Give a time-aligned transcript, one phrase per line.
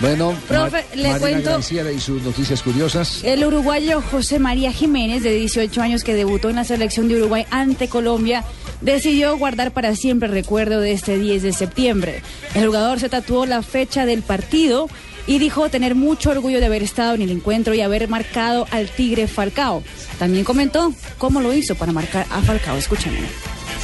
[0.00, 3.22] Bueno, Profe, Ma- le Marina cuento- y sus noticias curiosas.
[3.22, 7.44] El uruguayo José María Jiménez, de 18 años, que debutó en la selección de Uruguay
[7.50, 8.42] ante Colombia,
[8.80, 12.22] decidió guardar para siempre el recuerdo de este 10 de septiembre.
[12.54, 14.88] El jugador se tatuó la fecha del partido
[15.26, 18.88] y dijo tener mucho orgullo de haber estado en el encuentro y haber marcado al
[18.88, 19.82] Tigre Falcao.
[20.18, 22.78] También comentó cómo lo hizo para marcar a Falcao.
[22.78, 23.20] Escúchenlo.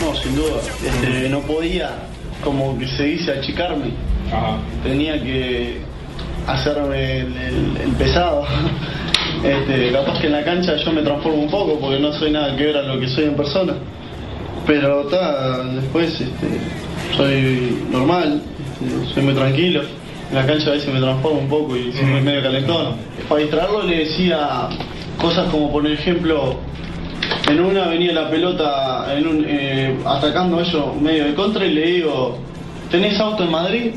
[0.00, 0.56] No, sin duda.
[0.86, 2.06] Este, no podía,
[2.42, 3.92] como que se dice, achicarme.
[4.82, 5.80] Tenía que
[6.48, 8.44] hacerme el, el- el pesado.
[9.44, 12.56] Este, capaz que en la cancha yo me transformo un poco porque no soy nada
[12.56, 13.74] que ver a lo que soy en persona.
[14.66, 15.04] Pero
[15.74, 16.46] después este,
[17.16, 18.42] soy normal,
[18.84, 19.82] este, soy muy tranquilo.
[20.30, 22.96] En la cancha a veces me transformo un poco y soy muy medio calentón.
[23.28, 24.68] Para distraerlo le decía
[25.18, 26.56] cosas como por ejemplo,
[27.48, 31.72] en una venía la pelota en un, eh, atacando a ellos medio de contra y
[31.72, 32.38] le digo,
[32.90, 33.90] ¿tenés auto en Madrid?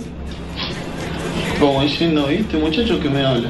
[1.59, 3.49] Como diciendo, ¿viste muchacho que me habla?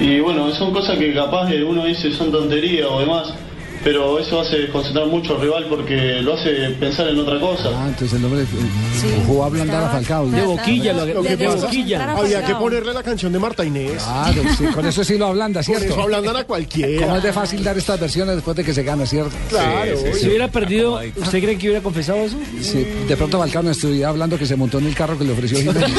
[0.00, 3.34] Y bueno, son cosas que capaz uno dice son tonterías o demás,
[3.84, 7.70] pero eso hace concentrar mucho al rival porque lo hace pensar en otra cosa.
[7.74, 8.44] Ah, entonces el hombre
[9.26, 10.28] jugó a ablandar a Falcao.
[10.30, 12.12] De boquilla, lo que, Lo que de boquilla.
[12.16, 14.02] Había que ponerle la canción de Marta Inés.
[14.02, 15.92] Claro, sí, con eso sí lo ablanda, Con ¿cierto?
[15.94, 17.16] eso hablan a Como cualquiera.
[17.16, 19.32] es de fácil dar estas versiones después de que se gana, ¿cierto?
[19.48, 19.92] Claro.
[20.18, 22.36] Si hubiera perdido, ¿usted cree que hubiera confesado eso?
[22.60, 25.32] Sí, de pronto Falcao nos estuviera hablando que se montó en el carro que le
[25.32, 25.90] ofreció Jiménez.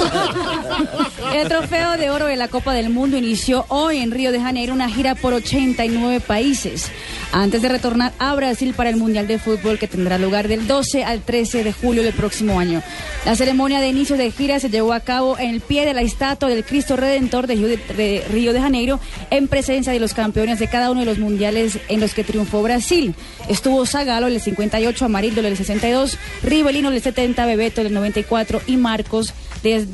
[1.34, 4.74] El trofeo de oro de la Copa del Mundo inició hoy en Río de Janeiro
[4.74, 6.92] una gira por 89 países,
[7.34, 11.04] antes de retornar a Brasil para el Mundial de Fútbol que tendrá lugar del 12
[11.04, 12.82] al 13 de julio del próximo año.
[13.26, 16.02] La ceremonia de inicio de gira se llevó a cabo en el pie de la
[16.02, 19.00] estatua del Cristo Redentor de Río de, Janeiro,
[19.32, 22.62] en presencia de los campeones de cada uno de los mundiales en los que triunfó
[22.62, 23.16] Brasil.
[23.50, 29.34] Estuvo Zagalo del 58, Amarildo del 62, Rivelino del 70, Bebeto del 94 y Marcos
[29.64, 29.88] del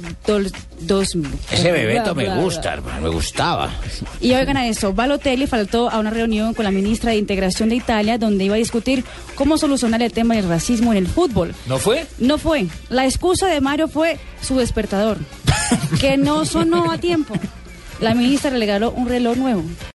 [0.81, 1.31] dos- 2000.
[1.51, 3.69] Ese Bebeto me gusta, hermano, me gustaba.
[4.21, 7.75] y oigan a eso, Balotelli faltó a una reunión con la ministra de Integración de
[7.75, 9.03] Italia donde iba a discutir
[9.35, 11.53] cómo solucionar el tema del racismo en el fútbol.
[11.67, 12.05] ¿No fue?
[12.17, 12.67] No fue.
[12.89, 15.17] La excusa de Mario fue su despertador,
[16.01, 17.33] que no sonó a tiempo.
[17.99, 19.63] La ministra le regaló un reloj nuevo.